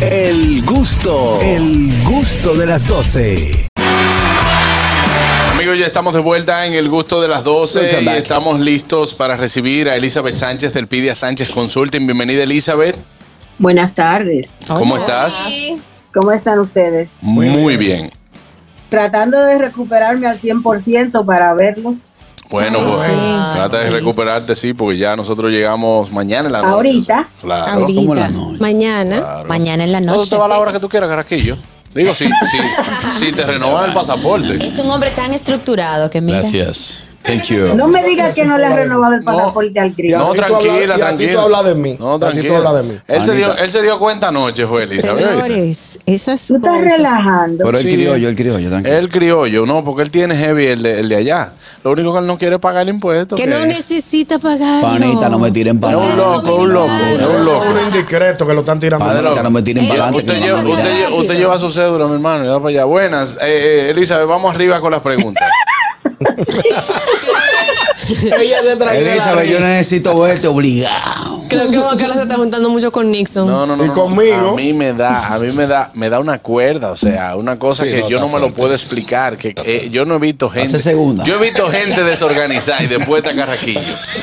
[0.00, 3.68] El gusto, el gusto de las 12.
[5.52, 9.36] Amigos, ya estamos de vuelta en el gusto de las 12 y estamos listos para
[9.36, 12.06] recibir a Elizabeth Sánchez del Pidia Sánchez Consulting.
[12.06, 12.96] Bienvenida, Elizabeth.
[13.58, 14.56] Buenas tardes.
[14.66, 15.52] ¿Cómo estás?
[16.12, 17.08] ¿Cómo están ustedes?
[17.20, 18.10] Muy, bien.
[18.88, 21.98] Tratando de recuperarme al 100% para verlos.
[22.54, 23.10] Bueno, pues
[23.54, 26.72] trata de recuperarte, sí, porque ya nosotros llegamos mañana en la noche.
[26.72, 27.28] Ahorita.
[27.40, 27.72] Claro.
[27.80, 28.00] Ahorita.
[28.00, 28.58] ¿Cómo la noche?
[28.60, 29.16] Mañana.
[29.16, 29.48] Claro.
[29.48, 30.30] Mañana en la No, noche.
[30.30, 31.56] te va a la hora que tú quieras, Carraquillo.
[31.94, 32.58] Digo, sí, sí,
[33.08, 34.64] sí te renovan el pasaporte.
[34.66, 36.40] Es un hombre tan estructurado que mira.
[36.40, 37.03] Gracias.
[37.24, 37.74] Thank you.
[37.74, 39.32] No me digas que no le has renovado el No.
[39.32, 40.18] pasaporte al grillo.
[40.18, 41.32] No, tranquila, y así tranquila.
[41.32, 41.96] tú hablas de mí.
[41.98, 42.56] No, tranquila.
[42.58, 42.98] hablas de mí.
[43.08, 45.26] Él se, dio, él se dio cuenta anoche, fue Elizabeth.
[45.26, 47.64] Señores, esas Tú estás relajando.
[47.64, 47.94] Pero el Sí.
[47.94, 48.94] criollo, el criollo, tranquilo.
[48.96, 51.52] El criollo, no, porque él tiene heavy el de, el de allá.
[51.82, 53.36] Lo único que él no quiere es pagar el impuesto.
[53.36, 54.82] Que no necesita pagar.
[54.82, 57.64] Panita, no me tiren Es para un loco, un loco, es un Es loco.
[57.70, 59.04] un indiscreto que lo están tirando.
[59.06, 60.46] Padre, Panita, no me tiren para Usted adelante.
[60.46, 62.84] lleva, usted, lleva- usted lleva su cédula, mi hermano, y va para allá.
[62.84, 65.48] Buenas, eh, eh, Elizabeth, vamos arriba con las preguntas.
[68.40, 71.23] Ella se Elizabeth, yo necesito verte obligado.
[71.54, 73.46] Creo que Juan Carlos se está juntando mucho con Nixon.
[73.46, 73.84] No, no, no.
[73.84, 73.94] Y no.
[73.94, 74.50] conmigo.
[74.50, 77.58] A mí me da, a mí me da, me da una cuerda, o sea, una
[77.58, 79.36] cosa Sí, que no, yo no me lo puedo explicar.
[79.36, 80.80] Que eh, yo no he visto gente.
[80.80, 81.24] segunda.
[81.24, 83.80] Yo he visto gente desorganizada y después está carraquillo.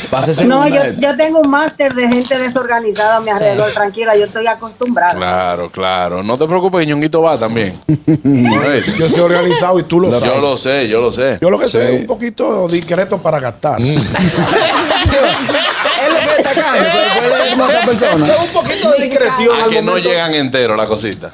[0.09, 3.71] Pase No, yo, yo tengo un máster de gente desorganizada a mi alrededor.
[3.71, 5.15] Tranquila, yo estoy acostumbrada.
[5.15, 6.23] Claro, claro.
[6.23, 7.79] No te preocupes, Ñonguito va también.
[8.97, 10.33] Yo soy organizado y tú lo sabes.
[10.33, 11.37] Yo lo sé, yo lo sé.
[11.41, 13.79] Yo lo que sé es un poquito discreto para gastar.
[16.41, 18.27] Es pero otra persona.
[18.27, 20.09] Es un poquito de discreción A al que no momento.
[20.09, 21.29] llegan entero la cosita.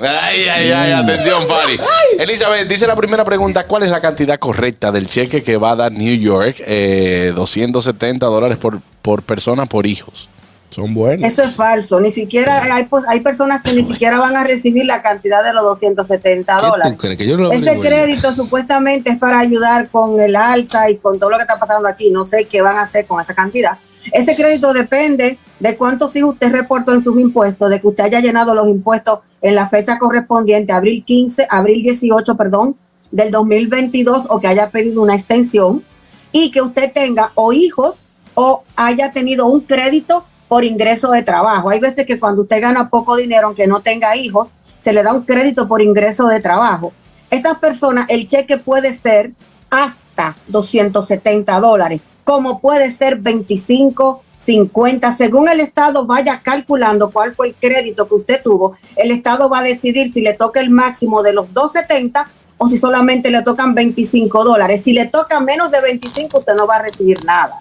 [0.00, 1.78] Ay, ay, ay, atención, Fari.
[2.18, 5.76] Elizabeth, dice la primera pregunta: ¿Cuál es la cantidad correcta del cheque que va a
[5.76, 6.56] dar New York?
[6.66, 10.28] Eh, 270 dólares por, por persona por hijos.
[10.70, 11.26] Son buenos.
[11.26, 11.98] Eso es falso.
[11.98, 15.52] Ni siquiera hay, pues, hay personas que ni siquiera van a recibir la cantidad de
[15.54, 16.92] los 270 ¿Qué dólares.
[16.92, 17.18] tú crees?
[17.18, 21.30] Que yo lo Ese crédito supuestamente es para ayudar con el alza y con todo
[21.30, 22.10] lo que está pasando aquí.
[22.10, 23.78] No sé qué van a hacer con esa cantidad.
[24.12, 28.20] Ese crédito depende de cuántos hijos usted reportó en sus impuestos, de que usted haya
[28.20, 32.76] llenado los impuestos en la fecha correspondiente, abril 15, abril 18, perdón,
[33.10, 35.84] del 2022 o que haya pedido una extensión
[36.32, 41.70] y que usted tenga o hijos o haya tenido un crédito por ingreso de trabajo.
[41.70, 45.12] Hay veces que cuando usted gana poco dinero, aunque no tenga hijos, se le da
[45.12, 46.92] un crédito por ingreso de trabajo.
[47.30, 49.32] Esas personas, el cheque puede ser
[49.70, 57.46] hasta 270 dólares, como puede ser 25, 50, según el Estado vaya calculando cuál fue
[57.48, 61.22] el crédito que usted tuvo, el Estado va a decidir si le toca el máximo
[61.22, 64.82] de los 270 o si solamente le tocan 25 dólares.
[64.82, 67.60] Si le toca menos de 25, usted no va a recibir nada.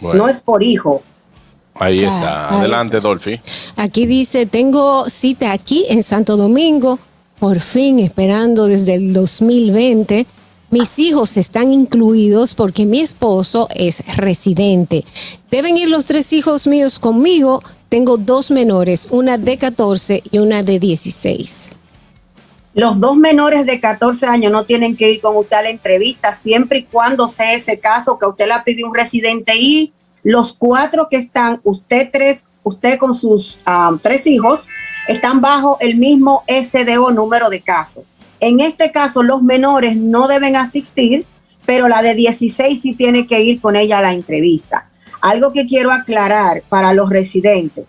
[0.00, 1.02] Bueno, No es por hijo.
[1.74, 2.48] ahí Ah, está.
[2.48, 3.38] ahí Adelante, Dolphy.
[3.76, 6.98] Aquí dice, tengo cita aquí en Santo Domingo,
[7.38, 10.26] por fin esperando desde el 2020.
[10.70, 15.02] Mis hijos están incluidos porque mi esposo es residente.
[15.50, 17.62] Deben ir los tres hijos míos conmigo.
[17.88, 21.70] Tengo dos menores, una de 14 y una de 16.
[22.74, 26.34] Los dos menores de 14 años no tienen que ir con usted a la entrevista
[26.34, 31.08] siempre y cuando sea ese caso que usted la pidió un residente y los cuatro
[31.10, 34.68] que están, usted tres, usted con sus ah, tres hijos,
[35.08, 38.04] están bajo el mismo SDO número de caso.
[38.40, 41.26] En este caso, los menores no deben asistir,
[41.66, 44.88] pero la de 16 sí tiene que ir con ella a la entrevista.
[45.20, 47.84] Algo que quiero aclarar para los residentes,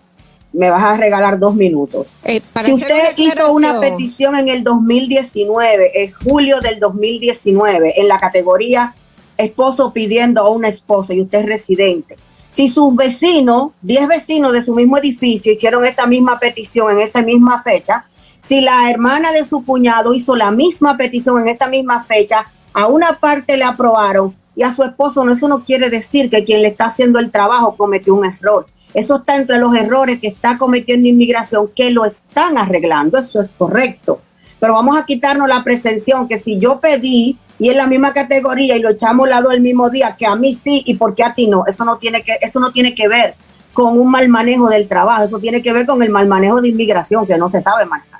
[0.52, 2.18] me vas a regalar dos minutos.
[2.24, 8.18] Eh, Si usted hizo una petición en el 2019, en julio del 2019, en la
[8.18, 8.94] categoría
[9.36, 12.16] esposo pidiendo a una esposa y usted es residente,
[12.50, 17.22] si sus vecinos, 10 vecinos de su mismo edificio hicieron esa misma petición en esa
[17.22, 18.06] misma fecha,
[18.40, 22.86] si la hermana de su cuñado hizo la misma petición en esa misma fecha, a
[22.86, 26.62] una parte le aprobaron y a su esposo no, eso no quiere decir que quien
[26.62, 28.66] le está haciendo el trabajo cometió un error.
[28.92, 33.52] Eso está entre los errores que está cometiendo inmigración que lo están arreglando, eso es
[33.52, 34.20] correcto.
[34.58, 38.76] Pero vamos a quitarnos la presención que si yo pedí y en la misma categoría
[38.76, 41.34] y lo echamos al lado el mismo día, que a mí sí y porque a
[41.34, 43.34] ti no, eso no tiene que, eso no tiene que ver
[43.72, 46.68] con un mal manejo del trabajo, eso tiene que ver con el mal manejo de
[46.68, 48.19] inmigración que no se sabe manejar.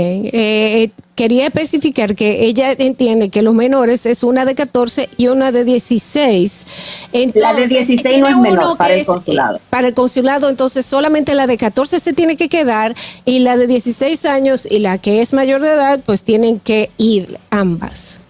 [0.00, 5.50] Eh, quería especificar que ella entiende que los menores es una de 14 y una
[5.50, 6.66] de 16.
[7.34, 9.56] La de 16 no es menor para el consulado.
[9.56, 13.56] eh, Para el consulado, entonces solamente la de 14 se tiene que quedar y la
[13.56, 18.20] de 16 años y la que es mayor de edad, pues tienen que ir ambas.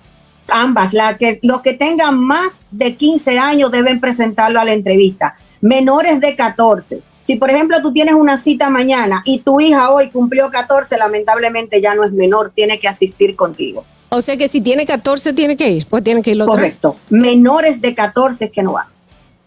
[0.50, 5.37] ambas, la que, los que tengan más de 15 años deben presentarlo a la entrevista.
[5.61, 10.11] Menores de 14, Si, por ejemplo, tú tienes una cita mañana y tu hija hoy
[10.11, 13.85] cumplió 14, lamentablemente ya no es menor, tiene que asistir contigo.
[14.11, 16.57] O sea que si tiene 14 tiene que ir, pues tiene que ir los otro.
[16.57, 16.97] Correcto.
[17.11, 18.87] Menores de 14 es que no van.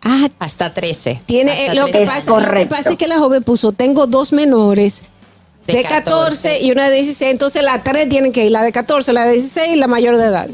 [0.04, 1.22] Ah, Hasta 13.
[1.26, 2.04] tiene Hasta eh, lo, que 13.
[2.04, 5.04] Es pasa, lo que pasa es que la joven puso, tengo dos menores
[5.66, 6.04] de, De 14.
[6.04, 9.26] 14 y una de 16, entonces las tres tienen que ir, la de 14, la
[9.26, 10.50] de 16 y la mayor de edad.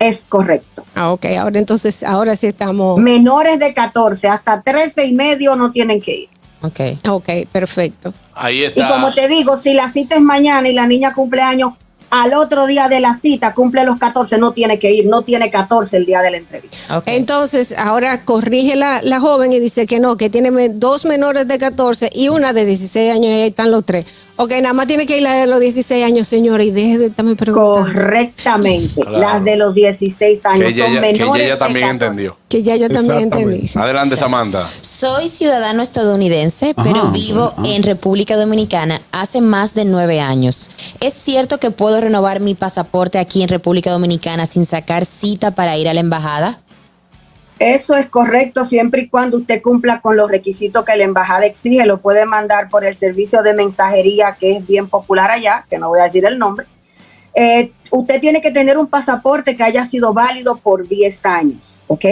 [0.00, 0.84] Es correcto.
[0.96, 2.98] Ah, ok, ahora entonces, ahora sí estamos...
[2.98, 6.28] Menores de 14 hasta 13 y medio no tienen que ir.
[6.62, 6.80] Ok.
[7.08, 8.12] Ok, perfecto.
[8.34, 8.88] Ahí Y está.
[8.88, 11.74] como te digo, si la cita es mañana y la niña cumple años,
[12.10, 15.48] al otro día de la cita cumple los 14, no tiene que ir, no tiene
[15.50, 16.98] 14 el día de la entrevista.
[16.98, 17.04] ok.
[17.06, 21.56] Entonces, ahora corrige la, la joven y dice que no, que tiene dos menores de
[21.58, 24.06] 14 y una de 16 años y ahí están los tres.
[24.42, 27.06] Ok, nada más tiene que ir la de los 16 años, señora, y deje de
[27.08, 27.86] estarme preguntando.
[27.92, 28.94] Correctamente.
[28.94, 29.18] Claro.
[29.18, 31.32] Las de los 16 años que ella, son ya- menores.
[31.40, 31.90] que ella también 14.
[32.06, 32.36] entendió.
[32.48, 33.70] Que ya yo también entendí.
[33.74, 34.66] Adelante, Samantha.
[34.80, 37.68] Soy ciudadano estadounidense, Ajá, pero vivo ajá.
[37.68, 40.70] en República Dominicana hace más de nueve años.
[41.00, 45.76] ¿Es cierto que puedo renovar mi pasaporte aquí en República Dominicana sin sacar cita para
[45.76, 46.60] ir a la embajada?
[47.60, 51.84] Eso es correcto siempre y cuando usted cumpla con los requisitos que la embajada exige.
[51.84, 55.90] Lo puede mandar por el servicio de mensajería que es bien popular allá, que no
[55.90, 56.66] voy a decir el nombre.
[57.34, 62.06] Eh, usted tiene que tener un pasaporte que haya sido válido por 10 años, ¿ok?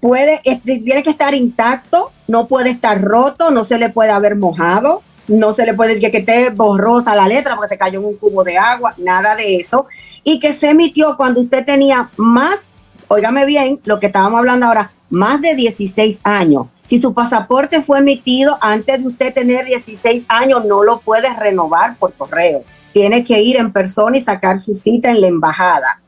[0.00, 5.02] Puede, tiene que estar intacto, no puede estar roto, no se le puede haber mojado,
[5.28, 8.16] no se le puede decir que esté borrosa la letra porque se cayó en un
[8.16, 9.86] cubo de agua, nada de eso.
[10.24, 12.72] Y que se emitió cuando usted tenía más
[13.14, 16.66] óigame bien, lo que estábamos hablando ahora, más de 16 años.
[16.84, 21.96] Si su pasaporte fue emitido antes de usted tener 16 años, no lo puede renovar
[21.96, 22.64] por correo.
[22.92, 26.00] Tiene que ir en persona y sacar su cita en la embajada.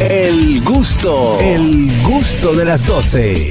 [0.00, 3.50] El gusto, el gusto de las 12.